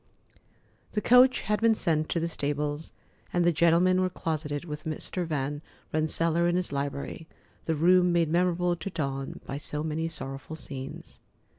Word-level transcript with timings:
The 0.93 0.99
coach 1.01 1.41
had 1.41 1.61
been 1.61 1.75
sent 1.75 2.09
to 2.09 2.19
the 2.19 2.27
stables, 2.27 2.91
and 3.31 3.45
the 3.45 3.51
gentlemen 3.51 4.01
were 4.01 4.09
closeted 4.09 4.65
with 4.65 4.83
Mr. 4.83 5.27
Van 5.27 5.61
Rensselaer 5.93 6.47
in 6.47 6.55
his 6.55 6.71
library, 6.71 7.27
the 7.65 7.75
room 7.75 8.11
made 8.11 8.29
memorable 8.31 8.75
to 8.75 8.89
Dawn 8.89 9.41
by 9.45 9.57
so 9.59 9.83
many 9.83 10.07
sorrowful 10.07 10.55
scenes. 10.55 11.19